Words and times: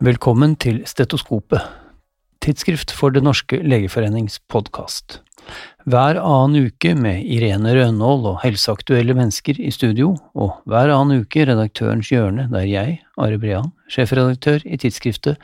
Velkommen 0.00 0.54
til 0.56 0.78
Stetoskopet, 0.88 1.60
tidsskrift 2.40 2.88
for 2.96 3.12
Det 3.12 3.20
norske 3.20 3.58
legeforenings 3.60 4.38
podkast. 4.48 5.18
Hver 5.84 6.16
annen 6.16 6.70
uke 6.70 6.94
med 6.96 7.26
Irene 7.28 7.74
Rønnaald 7.76 8.24
og 8.30 8.38
helseaktuelle 8.40 9.12
mennesker 9.18 9.60
i 9.60 9.68
studio, 9.68 10.14
og 10.32 10.62
hver 10.64 10.88
annen 10.94 11.20
uke 11.20 11.44
Redaktørens 11.44 12.08
hjørne, 12.08 12.48
der 12.48 12.64
jeg, 12.64 12.96
Are 13.20 13.36
Brean, 13.36 13.74
sjefredaktør 13.92 14.64
i 14.64 14.80
tidsskriftet, 14.80 15.36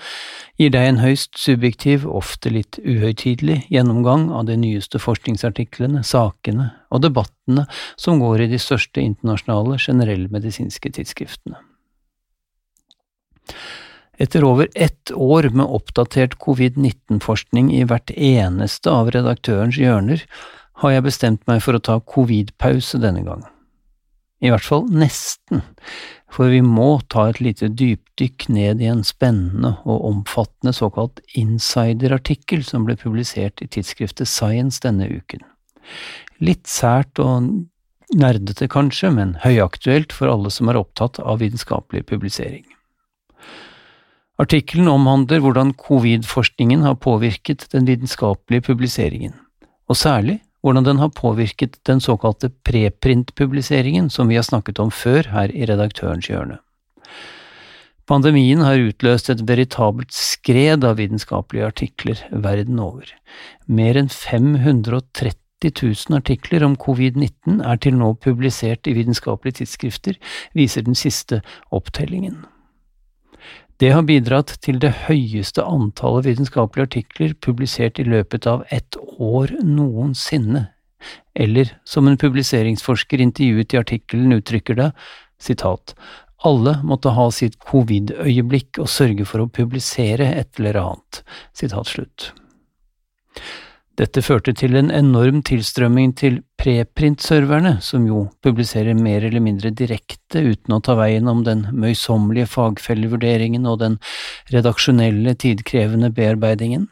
gir 0.57 0.73
deg 0.73 0.89
en 0.89 1.05
høyst 1.05 1.37
subjektiv, 1.37 2.09
ofte 2.09 2.49
litt 2.57 2.81
uhøytidelig 2.81 3.67
gjennomgang 3.69 4.31
av 4.33 4.49
de 4.49 4.57
nyeste 4.57 4.97
forskningsartiklene, 5.05 6.01
sakene 6.01 6.73
og 6.89 7.05
debattene 7.05 7.69
som 8.01 8.25
går 8.25 8.47
i 8.47 8.53
de 8.57 8.65
største 8.71 9.05
internasjonale 9.05 9.77
generellmedisinske 9.85 10.97
tidsskriftene. 10.97 11.61
Etter 14.19 14.45
over 14.49 14.69
ett 14.75 15.13
år 15.13 15.51
med 15.53 15.67
oppdatert 15.67 16.39
covid-19-forskning 16.41 17.69
i 17.77 17.83
hvert 17.85 18.11
eneste 18.17 18.91
av 18.91 19.11
redaktørens 19.13 19.77
hjørner, 19.77 20.23
har 20.81 20.93
jeg 20.93 21.05
bestemt 21.05 21.45
meg 21.49 21.61
for 21.65 21.77
å 21.77 21.83
ta 21.85 21.99
covid-pause 22.01 23.01
denne 23.01 23.25
gang. 23.27 23.45
I 24.45 24.53
hvert 24.53 24.65
fall 24.65 24.85
nesten, 24.93 25.63
for 26.33 26.53
vi 26.53 26.61
må 26.65 26.99
ta 27.13 27.29
et 27.31 27.41
lite 27.41 27.71
dypdykk 27.73 28.49
ned 28.53 28.83
i 28.85 28.91
en 28.93 29.05
spennende 29.05 29.77
og 29.85 30.05
omfattende 30.11 30.75
såkalt 30.77 31.23
insider-artikkel 31.37 32.65
som 32.65 32.85
ble 32.89 32.99
publisert 33.01 33.65
i 33.65 33.69
tidsskriftet 33.73 34.29
Science 34.29 34.83
denne 34.85 35.09
uken. 35.09 35.45
Litt 36.45 36.69
sært 36.69 37.21
og 37.23 37.49
nerdete 38.17 38.69
kanskje, 38.71 39.11
men 39.17 39.37
høyaktuelt 39.43 40.13
for 40.15 40.31
alle 40.31 40.53
som 40.53 40.69
er 40.69 40.79
opptatt 40.81 41.21
av 41.23 41.41
vitenskapelig 41.41 42.05
publisering. 42.11 42.67
Artikkelen 44.37 44.89
omhandler 44.93 45.41
hvordan 45.41 45.71
covid-forskningen 45.81 46.83
har 46.85 46.99
påvirket 47.01 47.63
den 47.73 47.87
vitenskapelige 47.89 48.67
publiseringen, 48.69 49.33
og 49.89 49.97
særlig 49.97 50.43
hvordan 50.61 50.85
den 50.85 50.99
har 51.01 51.15
påvirket 51.15 51.79
den 51.89 52.03
såkalte 52.05 52.51
preprint-publiseringen 52.69 54.11
som 54.11 54.29
vi 54.29 54.37
har 54.37 54.45
snakket 54.45 54.81
om 54.83 54.91
før 54.93 55.31
her 55.33 55.53
i 55.55 55.65
Redaktørens 55.65 56.29
hjørne. 56.29 56.59
Pandemien 58.07 58.61
har 58.63 58.79
utløst 58.79 59.31
et 59.33 59.41
veritabelt 59.49 60.13
skred 60.15 60.85
av 60.85 60.99
vitenskapelige 61.01 61.71
artikler 61.71 62.21
verden 62.31 62.79
over. 62.83 63.09
Mer 63.67 63.99
enn 63.99 64.11
530 64.13 65.33
000 65.65 66.19
artikler 66.19 66.67
om 66.67 66.77
covid-19 66.77 67.65
er 67.67 67.81
til 67.83 67.97
nå 67.99 68.13
publisert 68.23 68.87
i 68.87 68.95
vitenskapelige 68.99 69.63
tidsskrifter, 69.63 70.21
viser 70.55 70.85
den 70.87 70.95
siste 70.95 71.41
opptellingen. 71.75 72.45
Det 73.77 73.91
har 73.93 74.07
bidratt 74.09 74.55
til 74.65 74.79
det 74.81 74.93
høyeste 75.05 75.61
antallet 75.61 76.25
vitenskapelige 76.31 76.89
artikler 76.89 77.35
publisert 77.45 77.99
i 78.01 78.07
løpet 78.09 78.47
av 78.49 78.63
ett 78.73 78.97
år 79.21 79.53
noensinne, 79.61 80.63
eller 81.37 81.75
som 81.85 82.09
en 82.09 82.17
publiseringsforsker 82.17 83.21
intervjuet 83.21 83.75
i 83.75 83.81
artikkelen 83.83 84.33
uttrykker 84.39 84.81
det, 84.81 84.89
sitat, 85.37 85.93
alle 86.49 86.79
måtte 86.89 87.13
ha 87.19 87.29
sitt 87.33 87.59
covid-øyeblikk 87.69 88.81
og 88.81 88.89
sørge 88.89 89.29
for 89.29 89.45
å 89.45 89.51
publisere 89.53 90.31
et 90.41 90.57
eller 90.57 90.81
annet, 90.81 91.21
sitat 91.57 91.93
slutt. 91.93 92.31
Dette 93.97 94.21
førte 94.21 94.53
til 94.53 94.77
en 94.77 94.91
enorm 94.93 95.39
tilstrømming 95.47 96.11
til 96.21 96.43
preprint-serverne, 96.61 97.79
som 97.81 98.05
jo 98.05 98.27
publiserer 98.45 98.93
mer 98.99 99.25
eller 99.25 99.41
mindre 99.41 99.71
direkte 99.73 100.43
uten 100.51 100.75
å 100.77 100.83
ta 100.85 100.99
veien 100.99 101.29
om 101.33 101.41
den 101.47 101.63
møysommelige 101.73 102.51
fagfellevurderingen 102.53 103.65
og 103.65 103.79
den 103.81 103.97
redaksjonelle, 104.53 105.33
tidkrevende 105.41 106.11
bearbeidingen. 106.13 106.91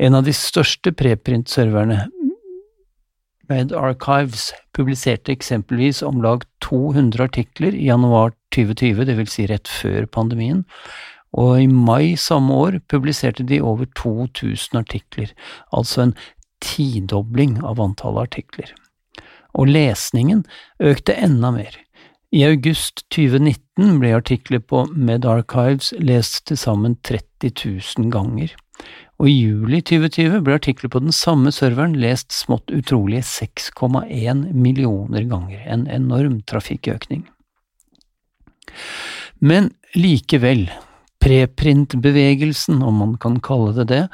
En 0.00 0.16
av 0.16 0.24
de 0.24 0.32
største 0.36 0.94
preprint-serverne, 0.96 2.06
Med 3.48 3.70
Archives, 3.72 4.50
publiserte 4.76 5.32
eksempelvis 5.32 6.02
om 6.04 6.18
lag 6.20 6.42
200 6.60 7.22
artikler 7.24 7.72
i 7.72 7.86
januar 7.86 8.34
2020, 8.52 9.06
det 9.08 9.14
vil 9.16 9.30
si 9.32 9.46
rett 9.48 9.70
før 9.72 10.04
pandemien, 10.04 10.66
og 11.36 11.62
i 11.62 11.66
mai 11.68 12.16
samme 12.16 12.54
år 12.54 12.78
publiserte 12.88 13.44
de 13.44 13.60
over 13.60 13.88
2000 13.96 14.78
artikler, 14.78 15.32
altså 15.72 16.06
en 16.06 16.14
tidobling 16.64 17.58
av 17.64 17.80
antallet 17.80 18.30
artikler. 18.30 18.72
Og 19.54 19.70
lesningen 19.70 20.44
økte 20.80 21.16
enda 21.16 21.52
mer. 21.54 21.76
I 22.32 22.44
august 22.44 23.06
2019 23.14 24.00
ble 24.02 24.12
artikler 24.12 24.60
på 24.60 24.84
MedArchives 24.92 25.94
lest 25.96 26.42
til 26.50 26.58
sammen 26.60 26.98
30 27.06 27.54
000 27.56 28.10
ganger, 28.12 28.52
og 29.18 29.30
i 29.30 29.34
juli 29.34 29.80
2020 29.82 30.42
ble 30.46 30.58
artikler 30.58 30.92
på 30.92 31.00
den 31.02 31.14
samme 31.14 31.50
serveren 31.54 31.96
lest 31.98 32.34
smått 32.36 32.70
utrolige 32.70 33.24
6,1 33.26 34.52
millioner 34.52 35.24
ganger, 35.30 35.64
en 35.66 35.88
enorm 35.90 36.42
trafikkøkning. 36.46 37.24
Men 39.40 39.72
likevel, 39.96 40.68
Preprint-bevegelsen, 41.24 42.82
om 42.82 42.94
man 43.02 43.16
kan 43.18 43.40
kalle 43.40 43.74
det 43.80 43.88
det, 43.90 44.04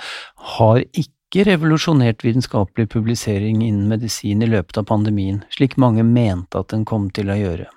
har 0.56 0.80
ikke 0.92 1.44
revolusjonert 1.48 2.24
vitenskapelig 2.24 2.88
publisering 2.94 3.62
innen 3.62 3.88
medisin 3.90 4.42
i 4.42 4.48
løpet 4.48 4.80
av 4.80 4.88
pandemien, 4.88 5.42
slik 5.52 5.76
mange 5.76 6.04
mente 6.06 6.60
at 6.60 6.72
den 6.72 6.86
kom 6.88 7.10
til 7.14 7.32
å 7.32 7.38
gjøre. 7.38 7.68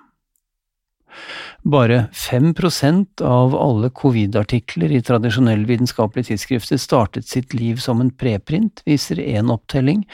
Bare 1.68 2.06
5% 2.14 3.24
av 3.26 3.56
alle 3.58 3.90
covid-artikler 3.90 4.94
i 4.94 5.02
tradisjonelle 5.04 5.68
vitenskapelige 5.68 6.32
tidsskrifter 6.32 6.80
startet 6.80 7.28
sitt 7.28 7.56
liv 7.58 7.82
som 7.84 8.02
en 8.04 8.14
preprint, 8.14 8.84
viser 8.86 9.20
én 9.20 9.52
opptelling, 9.52 10.06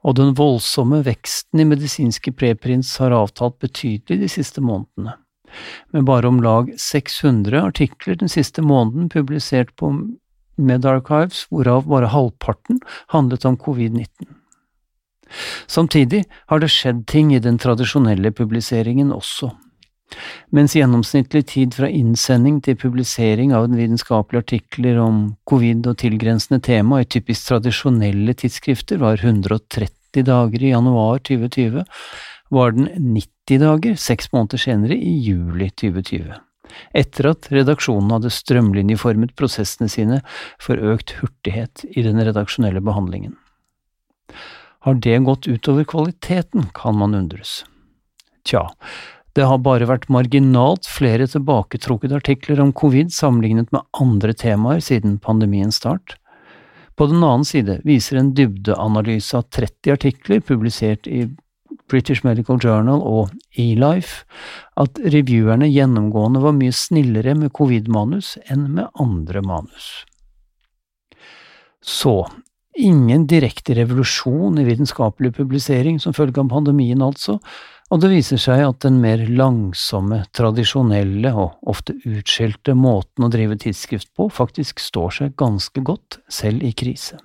og 0.00 0.16
den 0.16 0.32
voldsomme 0.34 1.02
veksten 1.04 1.60
i 1.60 1.68
medisinske 1.68 2.32
preprints 2.32 2.96
har 3.02 3.14
avtalt 3.14 3.60
betydelig 3.60 4.22
de 4.22 4.30
siste 4.32 4.64
månedene 4.64 5.18
med 5.92 6.06
bare 6.08 6.28
om 6.28 6.42
lag 6.44 6.72
600 6.78 7.62
artikler 7.62 8.18
den 8.20 8.32
siste 8.32 8.62
måneden 8.62 9.08
publisert 9.12 9.72
på 9.76 9.92
MedArchives, 10.60 11.46
hvorav 11.50 11.88
bare 11.88 12.10
halvparten 12.12 12.80
handlet 13.14 13.44
om 13.48 13.56
covid-19. 13.56 14.28
Samtidig 15.70 16.24
har 16.50 16.60
det 16.60 16.70
skjedd 16.74 17.04
ting 17.06 17.34
i 17.34 17.42
den 17.42 17.58
tradisjonelle 17.58 18.32
publiseringen 18.34 19.12
også. 19.14 19.52
Mens 20.50 20.74
gjennomsnittlig 20.74 21.44
tid 21.52 21.76
fra 21.78 21.86
innsending 21.86 22.58
til 22.66 22.78
publisering 22.78 23.52
av 23.54 23.68
vitenskapelige 23.70 24.42
artikler 24.42 24.98
om 24.98 25.20
covid 25.46 25.86
og 25.86 26.00
tilgrensende 26.02 26.58
tema 26.66 27.02
i 27.02 27.06
typisk 27.06 27.52
tradisjonelle 27.52 28.34
tidsskrifter 28.34 28.98
var 29.02 29.22
130 29.22 30.26
dager 30.26 30.64
i 30.64 30.72
januar 30.72 31.22
2020, 31.22 31.84
var 32.50 32.74
den 32.74 32.90
90 33.14 33.30
dager 33.58 33.96
seks 33.98 34.30
måneder 34.32 34.60
senere, 34.62 34.94
i 34.94 35.16
juli 35.24 35.70
2020, 35.70 36.36
etter 36.94 37.30
at 37.32 37.48
redaksjonen 37.50 38.12
hadde 38.14 38.30
strømlinjeformet 38.30 39.34
prosessene 39.38 39.90
sine 39.90 40.20
for 40.62 40.78
økt 40.78 41.16
hurtighet 41.18 41.84
i 41.90 42.04
den 42.06 42.22
redaksjonelle 42.22 42.82
behandlingen. 42.84 43.34
Har 44.86 44.94
det 44.94 45.18
gått 45.26 45.48
utover 45.50 45.84
kvaliteten, 45.84 46.70
kan 46.74 46.96
man 46.96 47.14
undres. 47.14 47.64
Tja, 48.46 48.68
det 49.36 49.44
har 49.46 49.60
bare 49.62 49.86
vært 49.86 50.08
marginalt 50.10 50.88
flere 50.88 51.26
tilbaketrukket 51.30 52.14
artikler 52.16 52.62
om 52.62 52.72
covid 52.72 53.12
sammenlignet 53.14 53.70
med 53.74 53.84
andre 54.00 54.34
temaer 54.34 54.80
siden 54.84 55.18
pandemiens 55.22 55.78
start. 55.82 56.16
På 56.96 57.06
den 57.06 57.22
annen 57.22 57.46
side 57.48 57.78
viser 57.86 58.18
en 58.20 58.32
dybdeanalyse 58.36 59.38
av 59.38 59.46
30 59.54 59.94
artikler 59.94 60.42
publisert 60.44 61.06
i 61.08 61.22
British 61.90 62.24
Medical 62.26 62.60
Journal 62.62 63.02
og 63.06 63.32
eLife 63.58 64.24
at 64.80 65.00
reviewerne 65.12 65.68
gjennomgående 65.70 66.42
var 66.44 66.54
mye 66.56 66.74
snillere 66.74 67.34
med 67.38 67.52
covid-manus 67.56 68.36
enn 68.50 68.68
med 68.76 68.88
andre 69.02 69.42
manus. 69.44 69.90
Så, 71.80 72.22
ingen 72.76 73.26
direkte 73.28 73.74
revolusjon 73.76 74.60
i 74.60 74.66
vitenskapelig 74.68 75.34
publisering 75.36 75.98
som 76.00 76.16
følge 76.16 76.42
av 76.42 76.50
pandemien 76.52 77.02
altså, 77.02 77.38
og 77.90 78.02
det 78.04 78.12
viser 78.12 78.38
seg 78.38 78.62
at 78.62 78.84
den 78.84 79.00
mer 79.02 79.24
langsomme, 79.26 80.22
tradisjonelle 80.36 81.32
og 81.34 81.72
ofte 81.72 81.96
utskjelte 82.06 82.76
måten 82.78 83.26
å 83.26 83.30
drive 83.32 83.58
tidsskrift 83.58 84.12
på 84.14 84.28
faktisk 84.30 84.78
står 84.78 85.16
seg 85.16 85.34
ganske 85.40 85.82
godt, 85.82 86.20
selv 86.30 86.62
i 86.62 86.70
krise. 86.70 87.18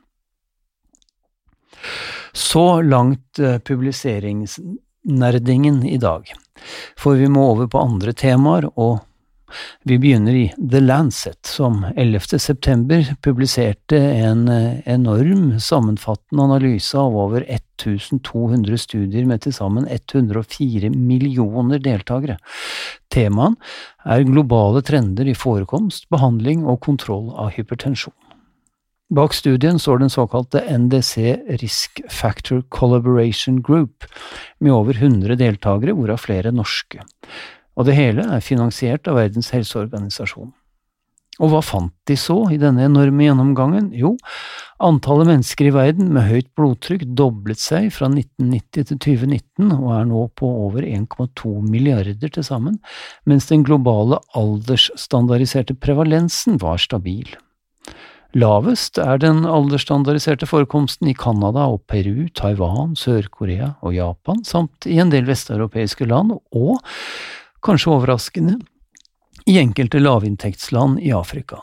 Så 2.35 2.81
langt 2.81 3.39
eh, 3.39 3.57
publiseringsnerdingen 3.57 5.85
i 5.87 5.97
dag, 5.97 6.33
for 6.99 7.15
vi 7.19 7.27
må 7.31 7.51
over 7.53 7.67
på 7.71 7.79
andre 7.79 8.13
temaer, 8.13 8.67
og 8.75 8.99
vi 9.83 9.97
begynner 10.01 10.33
i 10.33 10.53
The 10.71 10.79
Lancet, 10.79 11.45
som 11.45 11.85
11. 11.95 12.39
september 12.39 13.15
publiserte 13.21 13.97
en 13.97 14.47
eh, 14.49 14.79
enorm 14.89 15.59
sammenfattende 15.59 16.43
analyse 16.43 16.97
av 16.97 17.17
over 17.25 17.45
1200 17.47 18.77
studier 18.81 19.27
med 19.29 19.45
til 19.45 19.55
sammen 19.55 19.87
104 19.87 20.89
millioner 20.89 21.83
deltakere. 21.83 22.37
Temaen 23.13 23.55
er 24.05 24.27
globale 24.27 24.81
trender 24.85 25.29
i 25.29 25.37
forekomst, 25.37 26.09
behandling 26.09 26.65
og 26.65 26.81
kontroll 26.85 27.29
av 27.37 27.53
hypertensjon. 27.55 28.15
Bak 29.13 29.35
studien 29.37 29.77
står 29.79 29.99
den 30.01 30.09
såkalte 30.09 30.63
NDC 30.65 31.37
Risk 31.61 32.01
Factor 32.09 32.63
Collaboration 32.73 33.61
Group, 33.61 34.03
med 34.59 34.73
over 34.73 34.97
100 34.97 35.37
deltakere, 35.37 35.93
hvorav 35.93 36.23
flere 36.23 36.49
norske. 36.51 37.03
Og 37.77 37.85
det 37.85 37.99
hele 37.99 38.25
er 38.25 38.41
finansiert 38.41 39.05
av 39.05 39.19
Verdens 39.19 39.51
helseorganisasjon. 39.53 40.49
Og 41.43 41.51
hva 41.51 41.61
fant 41.61 41.93
de 42.07 42.15
så 42.17 42.37
i 42.49 42.57
denne 42.57 42.87
enorme 42.87 43.27
gjennomgangen? 43.27 43.91
Jo, 43.93 44.15
antallet 44.81 45.29
mennesker 45.29 45.69
i 45.69 45.75
verden 45.75 46.09
med 46.15 46.25
høyt 46.29 46.49
blodtrykk 46.57 47.03
doblet 47.19 47.61
seg 47.61 47.91
fra 47.93 48.07
1990 48.09 48.89
til 48.89 49.01
2019 49.03 49.73
og 49.75 49.89
er 49.99 50.05
nå 50.09 50.25
på 50.39 50.49
over 50.65 50.87
1,2 50.87 51.57
milliarder 51.67 52.31
til 52.31 52.47
sammen, 52.47 52.79
mens 53.27 53.51
den 53.51 53.67
globale 53.67 54.23
aldersstandardiserte 54.33 55.75
prevalensen 55.77 56.57
var 56.63 56.81
stabil. 56.81 57.35
Lavest 58.35 58.97
er 58.99 59.21
den 59.23 59.45
aldersstandardiserte 59.47 60.47
forekomsten 60.49 61.07
i 61.07 61.13
Canada 61.15 61.69
og 61.71 61.85
Peru, 61.87 62.25
Taiwan, 62.35 62.91
Sør-Korea 62.99 63.69
og 63.79 63.95
Japan, 63.95 64.41
samt 64.43 64.87
i 64.91 64.97
en 64.99 65.13
del 65.13 65.23
vesteuropeiske 65.29 66.03
land, 66.09 66.33
og, 66.51 66.81
kanskje 67.63 67.93
overraskende, 67.93 68.57
i 69.47 69.55
enkelte 69.61 70.01
lavinntektsland 70.03 70.99
i 70.99 71.13
Afrika. 71.15 71.61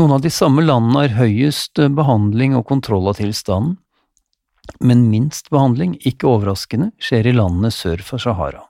Noen 0.00 0.16
av 0.16 0.24
de 0.24 0.32
samme 0.32 0.64
landene 0.64 1.02
har 1.02 1.18
høyest 1.18 1.82
behandling 1.98 2.56
og 2.56 2.64
kontroll 2.72 3.12
av 3.12 3.20
tilstanden, 3.20 3.76
men 4.80 5.06
minst 5.12 5.52
behandling, 5.52 5.98
ikke 6.08 6.30
overraskende, 6.30 6.94
skjer 6.96 7.28
i 7.28 7.36
landene 7.36 7.68
sør 7.74 8.00
for 8.00 8.22
Sahara. 8.22 8.64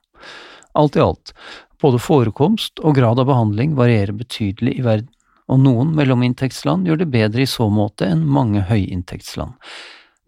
Alt 0.75 0.99
i 0.99 1.07
alt, 1.07 1.37
både 1.79 2.03
forekomst 2.03 2.83
og 2.83 2.99
grad 2.99 3.23
av 3.23 3.31
behandling 3.31 3.79
varierer 3.79 4.17
betydelig 4.17 4.81
i 4.81 4.83
verden 4.83 5.13
og 5.47 5.61
noen 5.63 5.93
mellominntektsland 5.97 6.89
gjør 6.89 7.03
det 7.03 7.13
bedre 7.13 7.45
i 7.45 7.51
så 7.51 7.69
måte 7.71 8.09
enn 8.11 8.25
mange 8.27 8.65
høyinntektsland. 8.67 9.55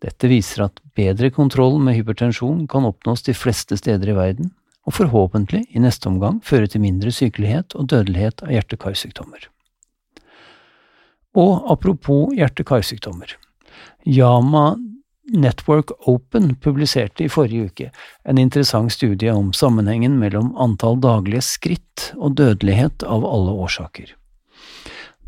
Dette 0.03 0.31
viser 0.31 0.69
at 0.69 0.79
bedre 0.99 1.31
kontroll 1.35 1.81
med 1.83 1.97
hypertensjon 1.99 2.67
kan 2.71 2.87
oppnås 2.87 3.25
de 3.27 3.35
fleste 3.35 3.79
steder 3.81 4.13
i 4.13 4.19
verden, 4.19 4.53
og 4.87 4.95
forhåpentlig 4.97 5.65
i 5.75 5.83
neste 5.83 6.09
omgang 6.09 6.39
føre 6.47 6.69
til 6.71 6.85
mindre 6.85 7.11
sykelighet 7.13 7.75
og 7.77 7.91
dødelighet 7.93 8.45
av 8.47 8.55
hjerte-karsykdommer. 8.55 9.49
Og 11.37 11.67
apropos 11.71 12.33
hjerte-karsykdommer. 12.39 13.35
Yama 14.07 14.79
Network 15.29 15.91
Open 16.09 16.55
publiserte 16.57 17.27
i 17.27 17.29
forrige 17.29 17.69
uke 17.69 17.91
en 18.25 18.39
interessant 18.41 18.95
studie 18.95 19.35
om 19.35 19.51
sammenhengen 19.53 20.17
mellom 20.23 20.55
antall 20.57 20.97
daglige 21.05 21.45
skritt 21.45 22.13
og 22.17 22.39
dødelighet 22.41 23.05
av 23.05 23.27
alle 23.29 23.53
årsaker. 23.67 24.15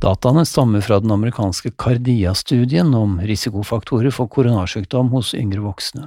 Dataene 0.01 0.47
stammer 0.49 0.81
fra 0.81 0.97
den 1.03 1.13
amerikanske 1.13 1.75
Cardia-studien 1.77 2.95
om 2.97 3.19
risikofaktorer 3.21 4.15
for 4.17 4.31
koronarsykdom 4.33 5.11
hos 5.13 5.35
yngre 5.37 5.61
voksne. 5.61 6.07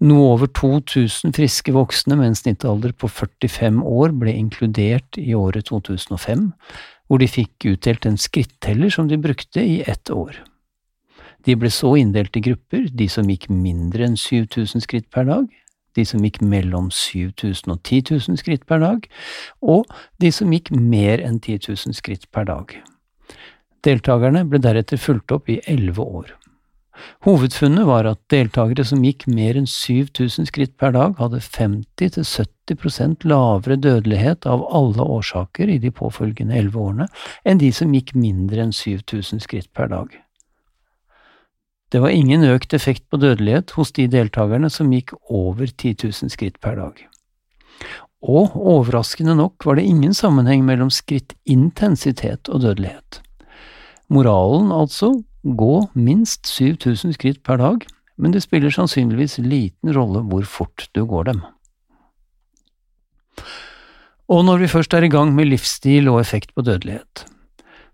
Noe 0.00 0.30
over 0.32 0.48
2000 0.48 1.34
friske 1.36 1.74
voksne 1.76 2.16
med 2.16 2.30
en 2.30 2.38
snittalder 2.38 2.94
på 2.96 3.10
45 3.12 3.82
år 3.84 4.14
ble 4.16 4.32
inkludert 4.32 5.18
i 5.20 5.34
året 5.36 5.68
2005, 5.68 6.46
hvor 7.04 7.20
de 7.20 7.28
fikk 7.28 7.66
utdelt 7.74 8.08
en 8.08 8.16
skritteller 8.16 8.96
som 8.96 9.12
de 9.12 9.20
brukte 9.20 9.60
i 9.60 9.82
ett 9.84 10.08
år. 10.08 10.40
De 11.44 11.58
ble 11.60 11.68
så 11.68 11.92
inndelt 12.00 12.40
i 12.40 12.44
grupper, 12.48 12.88
de 12.88 13.10
som 13.12 13.28
gikk 13.28 13.50
mindre 13.52 14.08
enn 14.08 14.16
7000 14.16 14.80
skritt 14.80 15.10
per 15.12 15.28
dag, 15.28 15.44
de 15.94 16.06
som 16.08 16.24
gikk 16.24 16.40
mellom 16.40 16.88
7000 16.88 17.76
og 17.76 17.84
10 17.84 18.16
000 18.32 18.40
skritt 18.40 18.64
per 18.66 18.80
dag, 18.80 19.04
og 19.60 19.84
de 20.24 20.32
som 20.32 20.56
gikk 20.56 20.72
mer 20.72 21.20
enn 21.20 21.36
10 21.38 21.68
000 21.68 22.00
skritt 22.00 22.30
per 22.32 22.48
dag. 22.48 22.72
Deltakerne 23.84 24.46
ble 24.48 24.60
deretter 24.64 25.00
fulgt 25.00 25.32
opp 25.34 25.50
i 25.52 25.60
elleve 25.68 26.02
år. 26.02 26.32
Hovedfunnet 27.26 27.86
var 27.88 28.06
at 28.08 28.20
deltakere 28.32 28.84
som 28.86 29.02
gikk 29.04 29.26
mer 29.26 29.58
enn 29.58 29.66
7000 29.68 30.46
skritt 30.48 30.76
per 30.80 30.94
dag, 30.94 31.16
hadde 31.18 31.40
50–70% 31.42 33.26
lavere 33.28 33.76
dødelighet 33.76 34.46
av 34.48 34.62
alle 34.70 35.04
årsaker 35.16 35.72
i 35.72 35.80
de 35.82 35.90
påfølgende 35.92 36.56
elleve 36.56 36.80
årene 36.80 37.08
enn 37.44 37.60
de 37.60 37.72
som 37.74 37.92
gikk 37.96 38.14
mindre 38.16 38.62
enn 38.64 38.76
7000 38.76 39.42
skritt 39.44 39.72
per 39.74 39.90
dag. 39.92 40.14
Det 41.92 42.00
var 42.02 42.14
ingen 42.14 42.46
økt 42.46 42.74
effekt 42.74 43.04
på 43.10 43.20
dødelighet 43.22 43.74
hos 43.76 43.92
de 43.94 44.06
deltakerne 44.10 44.70
som 44.72 44.92
gikk 44.94 45.12
over 45.28 45.66
10 45.66 46.08
000 46.08 46.32
skritt 46.32 46.56
per 46.62 46.78
dag. 46.80 47.04
Og 48.24 48.56
overraskende 48.56 49.36
nok 49.36 49.66
var 49.66 49.76
det 49.76 49.84
ingen 49.86 50.14
sammenheng 50.16 50.64
mellom 50.64 50.90
skrittintensitet 50.90 52.48
og 52.48 52.64
dødelighet. 52.64 53.23
Moralen 54.12 54.72
altså, 54.74 55.12
gå 55.44 55.74
minst 55.94 56.48
7000 56.48 57.16
skritt 57.16 57.42
per 57.44 57.60
dag, 57.60 57.84
men 58.16 58.34
det 58.34 58.44
spiller 58.44 58.72
sannsynligvis 58.72 59.38
liten 59.42 59.94
rolle 59.96 60.22
hvor 60.28 60.46
fort 60.48 60.88
du 60.94 61.04
går 61.08 61.30
dem. 61.32 61.42
Og 64.28 64.44
når 64.46 64.62
vi 64.62 64.72
først 64.72 64.94
er 64.96 65.04
i 65.04 65.12
gang 65.12 65.34
med 65.36 65.50
livsstil 65.50 66.08
og 66.08 66.20
effekt 66.20 66.54
på 66.54 66.64
dødelighet, 66.64 67.26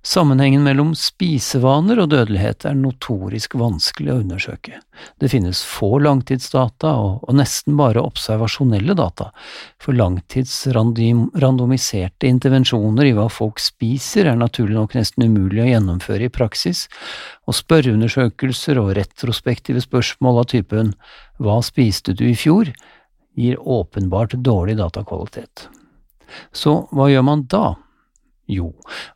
Sammenhengen 0.01 0.65
mellom 0.65 0.95
spisevaner 0.97 2.01
og 2.01 2.09
dødelighet 2.15 2.65
er 2.65 2.73
notorisk 2.79 3.53
vanskelig 3.61 4.15
å 4.15 4.23
undersøke. 4.23 4.79
Det 5.21 5.29
finnes 5.29 5.61
få 5.69 6.01
langtidsdata 6.01 6.95
og, 6.97 7.29
nesten 7.37 7.77
bare 7.77 8.01
observasjonelle 8.01 8.97
data, 8.97 9.29
for 9.77 9.93
langtidsrandomiserte 9.99 12.25
intervensjoner 12.33 13.05
i 13.11 13.13
hva 13.19 13.29
folk 13.29 13.61
spiser 13.61 14.25
er 14.33 14.41
naturlig 14.41 14.73
nok 14.79 14.97
nesten 14.97 15.29
umulig 15.29 15.61
å 15.67 15.69
gjennomføre 15.69 16.25
i 16.31 16.33
praksis, 16.33 16.89
og 17.45 17.53
spørreundersøkelser 17.61 18.81
og 18.81 18.97
retrospektive 18.97 19.85
spørsmål 19.85 20.41
av 20.41 20.49
typen 20.57 20.97
Hva 21.37 21.61
spiste 21.65 22.13
du 22.17 22.25
i 22.31 22.39
fjor? 22.39 22.73
gir 23.37 23.61
åpenbart 23.61 24.33
dårlig 24.43 24.77
datakvalitet. 24.81 25.69
Så 26.53 26.89
hva 26.93 27.09
gjør 27.11 27.25
man 27.25 27.47
da? 27.49 27.77
Jo, 28.51 28.73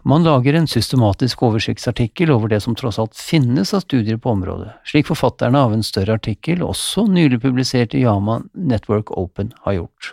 man 0.07 0.23
lager 0.23 0.55
en 0.55 0.69
systematisk 0.71 1.41
oversiktsartikkel 1.43 2.31
over 2.31 2.53
det 2.53 2.61
som 2.63 2.77
tross 2.79 3.01
alt 3.03 3.17
finnes 3.19 3.73
av 3.75 3.83
studier 3.83 4.21
på 4.23 4.31
området, 4.31 4.77
slik 4.87 5.09
forfatterne 5.11 5.59
av 5.59 5.75
en 5.75 5.83
større 5.83 6.15
artikkel, 6.21 6.63
også 6.63 7.09
nylig 7.11 7.41
publisert 7.43 7.97
i 7.99 8.05
Yama 8.05 8.45
Network 8.55 9.11
Open, 9.19 9.51
har 9.67 9.81
gjort. 9.81 10.13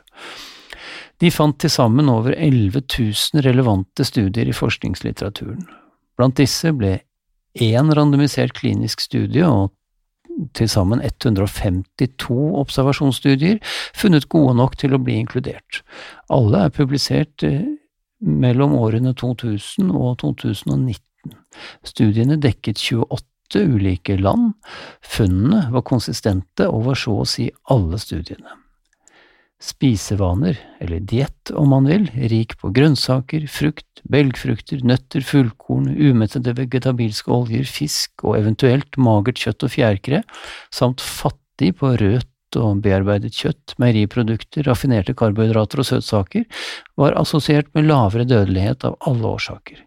De 1.22 1.30
fant 1.30 1.54
til 1.62 1.70
sammen 1.70 2.10
over 2.10 2.34
11 2.34 2.82
000 2.82 3.46
relevante 3.46 4.08
studier 4.08 4.50
i 4.50 4.58
forskningslitteraturen. 4.58 5.68
Blant 6.18 6.40
disse 6.42 6.74
ble 6.74 6.96
én 7.62 7.94
randomisert 7.94 8.56
klinisk 8.58 9.04
studie 9.06 9.46
og 9.46 9.70
til 10.58 10.70
sammen 10.72 11.02
152 11.04 12.40
observasjonsstudier 12.58 13.60
funnet 13.94 14.26
gode 14.32 14.56
nok 14.58 14.78
til 14.82 14.96
å 14.96 15.02
bli 15.04 15.20
inkludert. 15.22 15.84
Alle 16.32 16.66
er 16.66 16.74
publisert 16.74 17.46
eh, 17.46 17.68
mellom 18.22 18.76
årene 18.78 19.14
2000 19.18 19.92
og 19.92 20.18
2019. 20.22 21.36
Studiene 21.86 22.38
dekket 22.42 22.82
28 22.82 23.66
ulike 23.68 24.18
land, 24.22 24.54
funnene 25.04 25.68
var 25.74 25.86
konsistente 25.88 26.70
over 26.70 26.98
så 26.98 27.22
å 27.22 27.28
si 27.28 27.50
alle 27.74 28.00
studiene. 28.02 28.58
Spisevaner, 29.62 30.58
eller 30.82 31.04
diett 31.06 31.52
om 31.54 31.70
man 31.70 31.86
vil, 31.86 32.08
rik 32.32 32.56
på 32.58 32.72
grønnsaker, 32.74 33.44
frukt, 33.46 34.02
belgfrukter, 34.10 34.82
nøtter, 34.88 35.22
fullkorn, 35.22 35.92
umettede 36.02 36.56
vegetabilske 36.58 37.30
oljer, 37.30 37.68
fisk 37.70 38.26
og 38.26 38.40
eventuelt 38.40 38.98
magert 38.98 39.44
kjøtt 39.44 39.68
og 39.68 39.74
fjærkre, 39.76 40.24
samt 40.74 41.04
fattig 41.06 41.76
på 41.78 41.94
rødt 42.02 42.31
og 42.60 42.82
bearbeidet 42.86 43.34
kjøtt, 43.38 43.76
meieriprodukter, 43.82 44.66
raffinerte 44.68 45.16
karbohydrater 45.18 45.84
og 45.84 45.88
søtsaker 45.88 46.46
var 47.00 47.18
assosiert 47.20 47.72
med 47.76 47.88
lavere 47.90 48.28
dødelighet 48.28 48.86
av 48.88 48.98
alle 49.08 49.36
årsaker. 49.38 49.80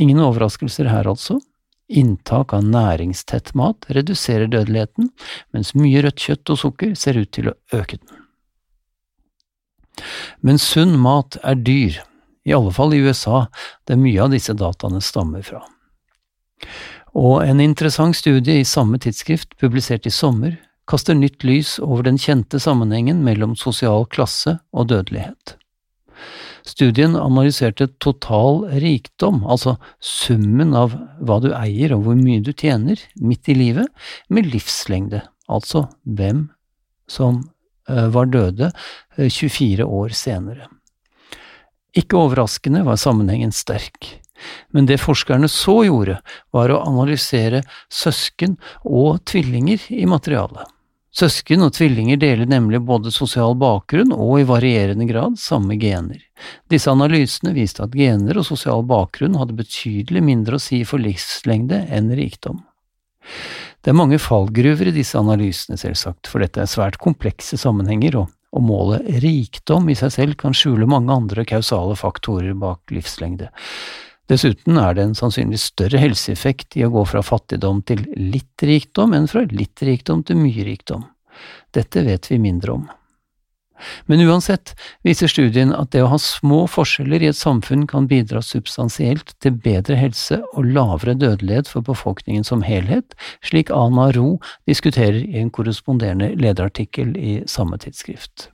Ingen 0.00 0.22
overraskelser 0.24 0.90
her 0.90 1.08
altså. 1.10 1.38
Inntak 1.88 2.54
av 2.56 2.64
næringstett 2.64 3.52
mat 3.54 3.86
reduserer 3.92 4.48
dødeligheten, 4.50 5.10
mens 5.52 5.74
mye 5.76 6.02
rødt 6.06 6.22
kjøtt 6.26 6.54
og 6.54 6.60
sukker 6.62 6.94
ser 6.98 7.20
ut 7.20 7.30
til 7.36 7.52
å 7.52 7.56
øke 7.76 8.00
den. 8.00 8.22
Men 10.40 10.58
sunn 10.58 10.96
mat 10.98 11.36
er 11.44 11.60
dyr, 11.60 12.00
i 12.44 12.52
alle 12.56 12.72
fall 12.74 12.96
i 12.96 13.02
USA, 13.04 13.46
der 13.88 14.00
mye 14.00 14.24
av 14.24 14.32
disse 14.34 14.56
dataene 14.56 15.00
stammer 15.04 15.44
fra. 15.44 15.62
Og 17.14 17.44
en 17.44 17.62
interessant 17.62 18.16
studie 18.16 18.58
i 18.58 18.66
samme 18.66 18.98
tidsskrift, 18.98 19.54
publisert 19.60 20.08
i 20.08 20.12
sommer, 20.12 20.56
kaster 20.90 21.16
nytt 21.16 21.44
lys 21.44 21.76
over 21.82 22.06
den 22.06 22.18
kjente 22.20 22.60
sammenhengen 22.60 23.22
mellom 23.24 23.56
sosial 23.56 24.06
klasse 24.10 24.58
og 24.72 24.90
dødelighet. 24.92 25.56
Studien 26.64 27.12
analyserte 27.16 27.90
total 28.00 28.62
rikdom, 28.80 29.42
altså 29.44 29.76
summen 30.00 30.72
av 30.76 30.94
hva 31.20 31.36
du 31.44 31.50
eier 31.52 31.92
og 31.92 32.06
hvor 32.06 32.16
mye 32.16 32.40
du 32.44 32.54
tjener 32.56 33.00
midt 33.20 33.50
i 33.52 33.56
livet, 33.58 33.90
med 34.32 34.48
livslengde, 34.48 35.20
altså 35.44 35.86
hvem 36.04 36.46
som 37.10 37.42
eh, 37.88 38.08
var 38.08 38.32
døde 38.32 38.72
24 39.18 39.84
eh, 39.84 39.84
år 39.84 40.16
senere. 40.16 40.70
Ikke 41.94 42.18
overraskende 42.18 42.82
var 42.88 42.96
sammenhengen 42.98 43.52
sterk, 43.54 44.08
men 44.72 44.88
det 44.88 45.02
forskerne 45.04 45.50
så 45.52 45.82
gjorde, 45.84 46.16
var 46.50 46.72
å 46.72 46.80
analysere 46.88 47.60
søsken 47.92 48.56
og 48.82 49.20
tvillinger 49.28 49.84
i 49.92 50.08
materialet. 50.08 50.73
Søsken 51.14 51.62
og 51.62 51.76
tvillinger 51.76 52.18
deler 52.18 52.48
nemlig 52.50 52.80
både 52.82 53.12
sosial 53.14 53.54
bakgrunn 53.58 54.10
og 54.10 54.40
i 54.40 54.46
varierende 54.48 55.06
grad 55.06 55.36
samme 55.38 55.76
gener. 55.78 56.18
Disse 56.70 56.90
analysene 56.90 57.52
viste 57.54 57.84
at 57.84 57.94
gener 57.94 58.40
og 58.40 58.46
sosial 58.48 58.82
bakgrunn 58.90 59.36
hadde 59.38 59.54
betydelig 59.54 60.24
mindre 60.26 60.58
å 60.58 60.62
si 60.62 60.80
for 60.88 60.98
livslengde 60.98 61.84
enn 61.94 62.10
rikdom. 62.18 62.64
Det 63.84 63.92
er 63.92 63.98
mange 64.00 64.18
fallgruver 64.18 64.90
i 64.90 64.96
disse 64.96 65.14
analysene, 65.20 65.78
selvsagt, 65.78 66.26
for 66.26 66.42
dette 66.42 66.64
er 66.64 66.70
svært 66.70 66.98
komplekse 66.98 67.60
sammenhenger, 67.60 68.16
og, 68.24 68.34
og 68.50 68.66
målet 68.66 69.06
rikdom 69.22 69.86
i 69.92 69.96
seg 69.98 70.16
selv 70.16 70.38
kan 70.40 70.56
skjule 70.56 70.88
mange 70.90 71.14
andre 71.14 71.44
kausale 71.46 71.94
faktorer 72.00 72.56
bak 72.58 72.90
livslengde. 72.90 73.52
Dessuten 74.30 74.78
er 74.80 74.96
det 74.96 75.04
en 75.04 75.16
sannsynlig 75.18 75.60
større 75.60 76.00
helseeffekt 76.00 76.78
i 76.80 76.86
å 76.86 76.92
gå 76.94 77.04
fra 77.10 77.20
fattigdom 77.24 77.82
til 77.84 78.06
litt 78.16 78.64
rikdom 78.64 79.12
enn 79.16 79.28
fra 79.28 79.44
litt 79.50 79.82
rikdom 79.84 80.24
til 80.24 80.40
mye 80.40 80.64
rikdom. 80.64 81.04
Dette 81.76 82.04
vet 82.06 82.30
vi 82.30 82.40
mindre 82.40 82.78
om. 82.78 82.86
Men 84.06 84.22
uansett 84.24 84.72
viser 85.04 85.28
studien 85.28 85.74
at 85.74 85.90
det 85.92 86.04
å 86.04 86.08
ha 86.12 86.18
små 86.22 86.62
forskjeller 86.70 87.24
i 87.24 87.30
et 87.32 87.38
samfunn 87.38 87.84
kan 87.90 88.06
bidra 88.08 88.40
substansielt 88.44 89.34
til 89.42 89.58
bedre 89.66 89.98
helse 89.98 90.38
og 90.54 90.70
lavere 90.70 91.16
dødelighet 91.18 91.68
for 91.68 91.84
befolkningen 91.84 92.46
som 92.46 92.62
helhet, 92.64 93.16
slik 93.44 93.72
Ana 93.74 94.10
Ro 94.14 94.38
diskuterer 94.70 95.20
i 95.24 95.42
en 95.42 95.52
korresponderende 95.52 96.32
lederartikkel 96.38 97.16
i 97.18 97.36
samme 97.50 97.80
tidsskrift. 97.82 98.48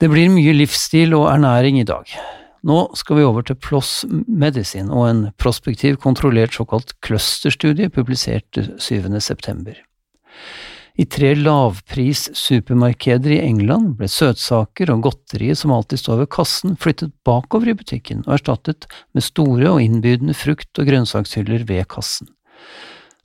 Det 0.00 0.08
blir 0.08 0.30
mye 0.32 0.54
livsstil 0.56 1.12
og 1.18 1.28
ernæring 1.28 1.82
i 1.82 1.88
dag. 1.88 2.08
Nå 2.66 2.80
skal 2.98 3.16
vi 3.16 3.24
over 3.24 3.44
til 3.46 3.56
PLOS 3.56 4.04
Medicine 4.10 4.92
og 4.92 5.06
en 5.08 5.22
prospektiv, 5.40 5.96
kontrollert 6.02 6.52
såkalt 6.56 6.92
clusterstudie 7.04 7.88
publisert 7.92 8.58
7. 8.76 9.20
september. 9.20 9.78
I 11.00 11.06
tre 11.08 11.30
lavpris-supermarkeder 11.38 13.32
i 13.32 13.40
England 13.46 13.94
ble 13.96 14.08
søtsaker 14.10 14.90
og 14.92 15.06
godteriet 15.06 15.56
som 15.56 15.72
alltid 15.72 16.02
står 16.02 16.24
ved 16.24 16.30
kassen, 16.34 16.76
flyttet 16.76 17.14
bakover 17.24 17.70
i 17.72 17.76
butikken 17.78 18.20
og 18.26 18.34
erstattet 18.36 18.84
med 19.16 19.24
store 19.24 19.70
og 19.70 19.80
innbydende 19.80 20.36
frukt- 20.36 20.76
og 20.82 20.90
grønnsakshyller 20.90 21.64
ved 21.70 21.88
kassen. 21.88 22.28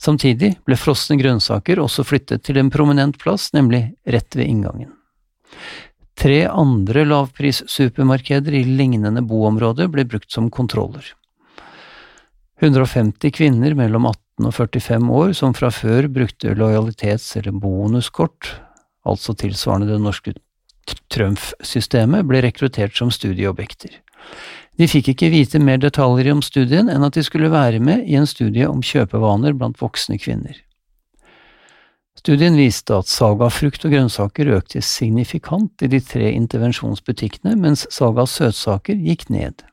Samtidig 0.00 0.54
ble 0.64 0.76
frosne 0.80 1.18
grønnsaker 1.20 1.80
også 1.82 2.04
flyttet 2.06 2.46
til 2.48 2.60
en 2.60 2.72
prominent 2.72 3.18
plass, 3.20 3.50
nemlig 3.56 3.90
rett 4.08 4.36
ved 4.36 4.48
inngangen. 4.48 4.92
Tre 6.16 6.46
andre 6.48 7.04
lavprissupermarkeder 7.04 8.54
i 8.56 8.64
lignende 8.64 9.20
boområder 9.22 9.90
ble 9.92 10.06
brukt 10.08 10.32
som 10.32 10.48
kontroller. 10.50 11.12
150 12.60 13.34
kvinner 13.36 13.76
mellom 13.76 14.08
18 14.08 14.48
og 14.48 14.54
45 14.56 15.10
år 15.12 15.34
som 15.36 15.52
fra 15.56 15.68
før 15.70 16.08
brukte 16.08 16.54
lojalitets- 16.56 17.36
eller 17.36 17.52
bonuskort, 17.52 18.54
altså 19.04 19.36
tilsvarende 19.36 19.92
det 19.92 20.00
norske 20.00 20.32
Trumf-systemet, 21.12 22.24
ble 22.24 22.40
rekruttert 22.44 22.96
som 22.96 23.10
studieobjekter. 23.12 23.90
De 24.76 24.88
fikk 24.88 25.12
ikke 25.12 25.32
vite 25.32 25.60
mer 25.60 25.80
detaljer 25.82 26.32
om 26.32 26.42
studien 26.44 26.88
enn 26.92 27.04
at 27.04 27.16
de 27.16 27.24
skulle 27.26 27.52
være 27.52 27.80
med 27.80 28.04
i 28.08 28.16
en 28.18 28.28
studie 28.28 28.68
om 28.68 28.84
kjøpevaner 28.84 29.56
blant 29.56 29.80
voksne 29.80 30.18
kvinner. 30.20 30.56
Studien 32.16 32.56
viste 32.56 32.96
at 32.96 33.10
salget 33.12 33.44
av 33.46 33.54
frukt 33.54 33.84
og 33.84 33.92
grønnsaker 33.92 34.48
økte 34.56 34.80
signifikant 34.82 35.84
i 35.84 35.90
de 35.92 36.00
tre 36.00 36.30
intervensjonsbutikkene, 36.32 37.56
mens 37.60 37.84
salget 37.92 38.24
av 38.24 38.30
søtsaker 38.32 38.96
gikk 38.96 39.28
ned. 39.32 39.66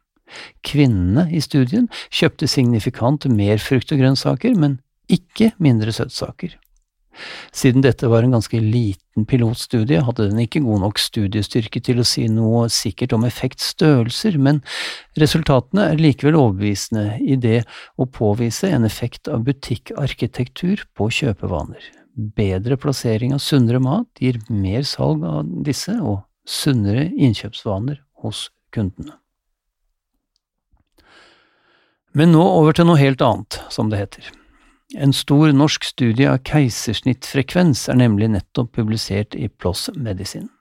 Kvinnene 0.66 1.30
i 1.32 1.40
studien 1.44 1.88
kjøpte 2.10 2.50
signifikant 2.50 3.30
mer 3.32 3.62
frukt 3.64 3.94
og 3.94 4.02
grønnsaker, 4.02 4.58
men 4.60 4.82
ikke 5.12 5.54
mindre 5.62 5.94
søtsaker. 5.96 6.58
Siden 7.54 7.84
dette 7.86 8.10
var 8.10 8.26
en 8.26 8.34
ganske 8.34 8.58
liten 8.58 9.28
pilotstudie, 9.30 10.02
hadde 10.02 10.32
den 10.32 10.42
ikke 10.42 10.64
god 10.66 10.82
nok 10.82 11.02
studiestyrke 11.02 11.82
til 11.86 12.02
å 12.02 12.08
si 12.08 12.26
noe 12.26 12.66
sikkert 12.74 13.14
om 13.14 13.28
effektstørrelser, 13.30 14.40
men 14.42 14.64
resultatene 15.22 15.92
er 15.94 16.02
likevel 16.02 16.40
overbevisende 16.42 17.20
i 17.22 17.38
det 17.38 17.60
å 18.02 18.10
påvise 18.10 18.74
en 18.74 18.90
effekt 18.90 19.30
av 19.30 19.46
butikkarkitektur 19.46 20.88
på 20.98 21.12
kjøpevaner 21.22 21.94
bedre 22.14 22.78
plassering 22.78 23.34
av 23.34 23.42
sunnere 23.44 23.82
mat 23.84 24.22
gir 24.22 24.40
mer 24.50 24.86
salg 24.88 25.24
av 25.26 25.50
disse 25.66 25.96
og 26.02 26.22
sunnere 26.46 27.08
innkjøpsvaner 27.12 28.02
hos 28.24 28.48
kundene. 28.74 29.18
Men 32.14 32.34
nå 32.36 32.44
over 32.46 32.76
til 32.78 32.86
noe 32.86 33.02
helt 33.02 33.24
annet, 33.26 33.58
som 33.74 33.90
det 33.90 34.02
heter. 34.04 34.28
En 34.94 35.14
stor 35.18 35.50
norsk 35.56 35.86
studie 35.88 36.30
av 36.30 36.44
keisersnittfrekvens 36.46 37.88
er 37.90 37.98
nemlig 37.98 38.30
nettopp 38.36 38.76
publisert 38.78 39.34
i 39.34 39.48
PLOS 39.50 39.88
Medicine. 39.98 40.52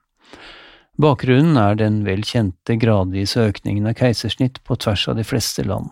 Bakgrunnen 1.00 1.58
er 1.60 1.76
den 1.76 2.00
vel 2.06 2.24
kjente 2.24 2.78
gradvise 2.80 3.44
økningen 3.50 3.88
av 3.90 3.98
keisersnitt 3.98 4.62
på 4.64 4.76
tvers 4.80 5.04
av 5.12 5.18
de 5.20 5.26
fleste 5.28 5.64
land. 5.66 5.90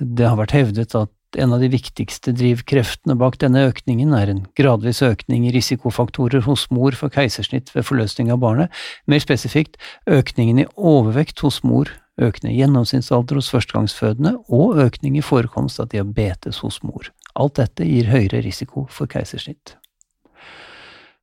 Det 0.00 0.28
har 0.28 0.36
vært 0.40 0.56
hevdet 0.56 0.96
at 0.96 1.12
en 1.38 1.52
av 1.54 1.60
de 1.62 1.68
viktigste 1.70 2.32
drivkreftene 2.34 3.14
bak 3.18 3.38
denne 3.42 3.62
økningen 3.68 4.14
er 4.16 4.32
en 4.32 4.42
gradvis 4.58 5.02
økning 5.06 5.46
i 5.46 5.52
risikofaktorer 5.54 6.44
hos 6.46 6.66
mor 6.74 6.96
for 6.98 7.12
keisersnitt 7.12 7.70
ved 7.74 7.86
forløsning 7.86 8.32
av 8.34 8.40
barnet, 8.42 8.70
mer 9.06 9.22
spesifikt 9.22 9.78
økningen 10.10 10.64
i 10.64 10.68
overvekt 10.74 11.42
hos 11.46 11.62
mor, 11.62 11.92
økende 12.20 12.54
gjennomsnittsalder 12.54 13.38
hos 13.40 13.50
førstegangsfødende 13.52 14.36
og 14.48 14.80
økning 14.82 15.18
i 15.18 15.24
forekomst 15.24 15.80
av 15.80 15.92
diabetes 15.94 16.60
hos 16.64 16.82
mor. 16.82 17.12
Alt 17.38 17.60
dette 17.60 17.86
gir 17.86 18.10
høyere 18.10 18.42
risiko 18.44 18.88
for 18.90 19.10
keisersnitt. 19.10 19.76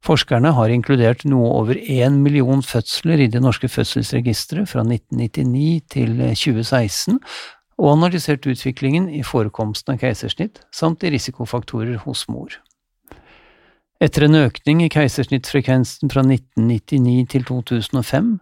Forskerne 0.06 0.54
har 0.56 0.72
inkludert 0.72 1.26
noe 1.28 1.50
over 1.58 1.76
én 1.76 2.22
million 2.24 2.62
fødsler 2.64 3.26
i 3.26 3.28
det 3.34 3.42
norske 3.44 3.68
fødselsregisteret 3.68 4.70
fra 4.70 4.86
1999 4.86 5.82
til 5.92 6.14
2016, 6.22 7.18
og 7.78 7.92
analysert 7.94 8.48
utviklingen 8.50 9.10
i 9.14 9.24
forekomsten 9.26 9.96
av 9.96 10.02
keisersnitt 10.02 10.64
samt 10.74 11.06
i 11.06 11.12
risikofaktorer 11.14 12.02
hos 12.06 12.26
mor. 12.32 12.58
Etter 14.02 14.28
en 14.28 14.38
økning 14.38 14.84
i 14.86 14.92
keisersnittfrekvensen 14.94 16.12
fra 16.14 16.22
1999 16.26 17.30
til 17.34 17.46
2005 17.48 18.34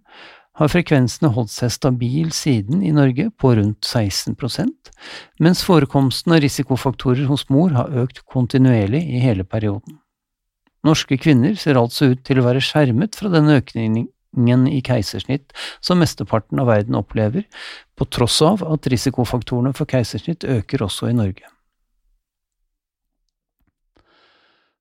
har 0.60 0.72
frekvensene 0.72 1.32
holdt 1.36 1.52
seg 1.52 1.72
stabil 1.72 2.32
siden 2.36 2.84
i 2.84 2.94
Norge 2.96 3.30
på 3.40 3.54
rundt 3.58 3.88
16% 3.88 4.92
mens 5.44 5.64
forekomsten 5.68 6.36
av 6.36 6.42
risikofaktorer 6.44 7.28
hos 7.32 7.48
mor 7.52 7.76
har 7.76 7.92
økt 8.04 8.24
kontinuerlig 8.32 9.04
i 9.04 9.22
hele 9.24 9.48
perioden. 9.48 10.00
Norske 10.86 11.18
kvinner 11.18 11.56
ser 11.60 11.80
altså 11.80 12.12
ut 12.14 12.22
til 12.28 12.40
å 12.40 12.46
være 12.46 12.64
skjermet 12.64 13.18
fra 13.18 13.32
denne 13.34 13.58
økningen 13.60 14.06
i 14.36 14.82
keisersnitt 14.82 15.54
som 15.80 16.00
mesteparten 16.00 16.60
av 16.60 16.68
verden 16.68 16.96
opplever, 16.96 17.46
på 17.96 18.06
tross 18.06 18.42
av 18.42 18.64
at 18.68 18.88
risikofaktorene 18.92 19.74
for 19.74 19.86
keisersnitt 19.86 20.44
øker 20.44 20.84
også 20.84 21.10
i 21.10 21.18
Norge. 21.18 21.48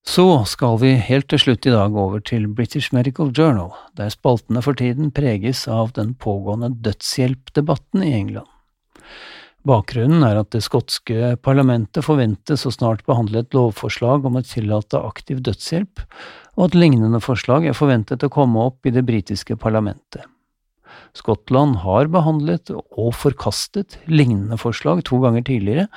Så 0.05 0.45
skal 0.45 0.77
vi 0.83 0.91
helt 1.01 1.31
til 1.33 1.41
slutt 1.41 1.65
i 1.65 1.73
dag 1.73 1.95
over 1.97 2.21
til 2.21 2.45
British 2.53 2.93
Medical 2.93 3.31
Journal, 3.33 3.71
der 3.97 4.13
spaltene 4.13 4.61
for 4.61 4.77
tiden 4.77 5.09
preges 5.17 5.65
av 5.65 5.95
den 5.97 6.13
pågående 6.21 6.75
dødshjelpdebatten 6.85 8.05
i 8.05 8.13
England. 8.13 8.51
Bakgrunnen 9.65 10.21
er 10.27 10.37
at 10.37 10.51
det 10.53 10.61
skotske 10.67 11.39
parlamentet 11.41 12.05
forventes 12.05 12.67
å 12.69 12.73
snart 12.75 13.07
behandle 13.09 13.41
et 13.41 13.57
lovforslag 13.57 14.27
om 14.29 14.37
å 14.37 14.45
tillate 14.45 15.01
aktiv 15.01 15.41
dødshjelp, 15.41 16.03
og 16.55 16.69
at 16.69 16.77
lignende 16.79 17.21
forslag 17.23 17.67
er 17.67 17.77
forventet 17.77 18.25
å 18.25 18.33
komme 18.33 18.63
opp 18.71 18.87
i 18.87 18.93
det 18.95 19.05
britiske 19.07 19.57
parlamentet. 19.61 20.23
Skottland 21.15 21.81
har 21.83 22.11
behandlet 22.11 22.71
og 22.75 23.11
forkastet 23.19 23.99
lignende 24.11 24.59
forslag 24.59 25.03
to 25.07 25.21
ganger 25.23 25.45
tidligere, 25.47 25.89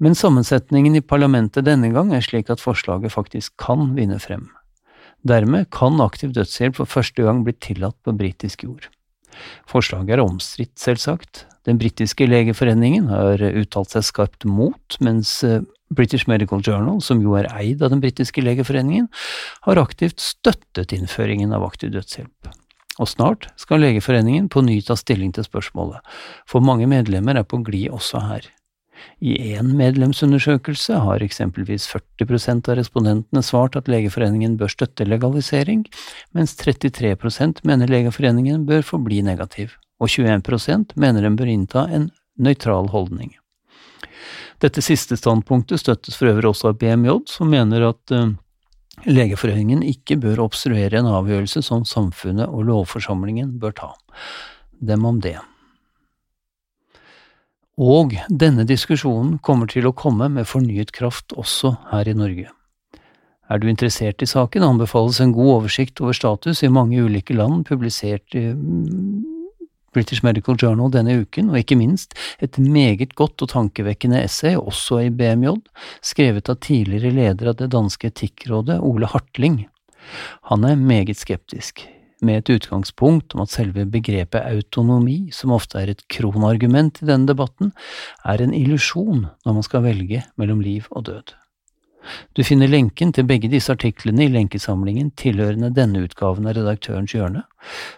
men 0.00 0.16
sammensetningen 0.16 0.96
i 0.96 1.04
parlamentet 1.04 1.66
denne 1.66 1.90
gang 1.94 2.14
er 2.16 2.24
slik 2.24 2.50
at 2.50 2.62
forslaget 2.62 3.12
faktisk 3.12 3.56
kan 3.60 3.92
vinne 3.98 4.18
frem. 4.22 4.48
Dermed 5.26 5.68
kan 5.74 6.00
aktiv 6.00 6.32
dødshjelp 6.32 6.78
for 6.78 6.88
første 6.88 7.26
gang 7.26 7.42
bli 7.44 7.52
tillatt 7.60 7.98
på 8.06 8.14
britisk 8.16 8.64
jord. 8.64 8.88
Forslaget 9.68 10.16
er 10.16 10.24
omstridt, 10.24 10.78
selvsagt. 10.80 11.44
Den 11.68 11.78
britiske 11.78 12.26
legeforeningen 12.26 13.10
har 13.12 13.42
uttalt 13.50 13.92
seg 13.92 14.06
skarpt 14.08 14.46
mot, 14.48 14.96
mens 15.04 15.42
eh, 15.44 15.60
British 15.90 16.28
Medical 16.30 16.62
Journal, 16.62 17.00
som 17.02 17.20
jo 17.22 17.34
er 17.38 17.50
eid 17.50 17.82
av 17.82 17.90
den 17.90 18.02
britiske 18.02 18.42
legeforeningen, 18.44 19.08
har 19.66 19.82
aktivt 19.82 20.22
støttet 20.22 20.94
innføringen 20.94 21.54
av 21.56 21.66
aktiv 21.66 21.90
dødshjelp. 21.94 22.52
Og 23.00 23.08
snart 23.08 23.48
skal 23.58 23.80
Legeforeningen 23.80 24.50
på 24.52 24.62
ny 24.66 24.80
ta 24.84 24.96
stilling 24.98 25.32
til 25.32 25.46
spørsmålet, 25.46 26.04
for 26.48 26.64
mange 26.64 26.88
medlemmer 26.90 27.38
er 27.40 27.46
på 27.48 27.62
glid 27.64 27.88
også 27.96 28.22
her. 28.28 28.48
I 29.24 29.56
én 29.56 29.72
medlemsundersøkelse 29.78 30.98
har 31.00 31.24
eksempelvis 31.24 31.86
40% 31.88 32.68
av 32.68 32.76
respondentene 32.76 33.42
svart 33.44 33.78
at 33.80 33.88
Legeforeningen 33.88 34.58
bør 34.60 34.74
støtte 34.74 35.08
legalisering, 35.08 35.86
mens 36.36 36.52
33% 36.60 37.64
mener 37.64 37.88
Legeforeningen 37.88 38.66
bør 38.68 38.84
forbli 38.84 39.22
negativ, 39.24 39.78
og 40.00 40.12
21 40.12 40.96
mener 41.00 41.24
den 41.24 41.40
bør 41.40 41.52
innta 41.56 41.88
en 41.88 42.10
nøytral 42.36 42.92
holdning. 42.92 43.39
Dette 44.60 44.82
siste 44.84 45.16
standpunktet 45.16 45.80
støttes 45.80 46.18
for 46.20 46.30
øvrig 46.30 46.50
også 46.50 46.70
av 46.70 46.80
BMJ, 46.80 47.14
som 47.32 47.48
mener 47.52 47.86
at 47.88 48.12
uh, 48.12 48.32
Legeforeningen 49.08 49.80
ikke 49.86 50.18
bør 50.20 50.42
obstruere 50.44 50.98
en 50.98 51.08
avgjørelse 51.08 51.62
som 51.64 51.86
samfunnet 51.88 52.50
og 52.50 52.66
lovforsamlingen 52.68 53.54
bør 53.62 53.72
ta. 53.78 53.88
Dem 54.76 55.06
om 55.08 55.20
det. 55.24 55.38
Og 57.80 58.12
denne 58.28 58.66
diskusjonen 58.68 59.38
kommer 59.40 59.70
til 59.70 59.88
å 59.88 59.96
komme 59.96 60.28
med 60.28 60.48
fornyet 60.48 60.92
kraft 60.92 61.32
også 61.32 61.72
her 61.94 62.10
i 62.10 62.16
Norge. 62.16 62.50
Er 63.50 63.58
du 63.58 63.66
interessert 63.70 64.20
i 64.22 64.28
saken, 64.28 64.62
anbefales 64.62 65.18
en 65.24 65.32
god 65.34 65.54
oversikt 65.56 66.00
over 66.04 66.14
status 66.14 66.60
i 66.62 66.70
mange 66.70 67.00
ulike 67.00 67.34
land, 67.34 67.64
publisert 67.66 68.36
i 68.36 68.50
British 69.94 70.24
Medical 70.26 70.58
Journal 70.60 70.92
denne 70.94 71.16
uken, 71.22 71.50
og 71.50 71.60
ikke 71.60 71.78
minst 71.78 72.14
et 72.42 72.58
meget 72.62 73.14
godt 73.18 73.42
og 73.42 73.52
tankevekkende 73.52 74.22
essay, 74.22 74.56
også 74.56 75.02
i 75.06 75.10
BMJ, 75.10 75.56
skrevet 76.02 76.50
av 76.50 76.60
tidligere 76.62 77.14
leder 77.16 77.52
av 77.52 77.58
det 77.58 77.70
danske 77.74 78.12
etikkrådet, 78.12 78.80
Ole 78.80 79.10
Hartling. 79.10 79.64
Han 80.50 80.64
er 80.64 80.78
meget 80.78 81.18
skeptisk, 81.18 81.84
med 82.22 82.42
et 82.42 82.52
utgangspunkt 82.56 83.34
om 83.34 83.44
at 83.44 83.52
selve 83.52 83.86
begrepet 83.88 84.44
autonomi, 84.44 85.30
som 85.34 85.54
ofte 85.56 85.80
er 85.80 85.92
et 85.92 86.06
kronargument 86.12 87.02
i 87.02 87.08
denne 87.08 87.30
debatten, 87.30 87.72
er 88.24 88.42
en 88.44 88.56
illusjon 88.56 89.26
når 89.46 89.56
man 89.56 89.66
skal 89.66 89.86
velge 89.86 90.24
mellom 90.40 90.60
liv 90.64 90.88
og 90.90 91.08
død. 91.08 91.39
Du 92.34 92.42
finner 92.46 92.70
lenken 92.70 93.12
til 93.12 93.26
begge 93.28 93.50
disse 93.52 93.72
artiklene 93.74 94.26
i 94.26 94.32
lenkesamlingen 94.32 95.10
tilhørende 95.20 95.72
denne 95.76 96.04
utgaven 96.06 96.48
av 96.48 96.56
Redaktørens 96.58 97.14
hjørne, 97.14 97.44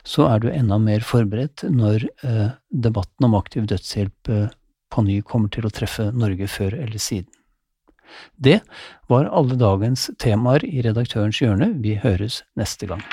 så 0.04 0.26
er 0.30 0.42
du 0.42 0.48
enda 0.52 0.78
mer 0.82 1.04
forberedt 1.06 1.66
når 1.70 2.08
eh, 2.26 2.48
debatten 2.68 3.28
om 3.28 3.38
aktiv 3.38 3.68
dødshjelp 3.70 4.32
eh, 4.32 4.48
på 4.92 5.06
ny 5.06 5.20
kommer 5.24 5.52
til 5.52 5.66
å 5.66 5.72
treffe 5.72 6.10
Norge 6.12 6.48
før 6.50 6.76
eller 6.80 7.00
siden. 7.00 7.30
Det 8.36 8.58
var 9.08 9.30
alle 9.32 9.56
dagens 9.56 10.10
temaer 10.20 10.66
i 10.68 10.84
Redaktørens 10.84 11.40
hjørne. 11.40 11.72
Vi 11.80 11.96
høres 12.02 12.42
neste 12.60 12.90
gang. 12.90 13.06